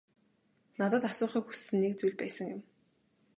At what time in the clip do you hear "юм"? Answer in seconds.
2.55-2.61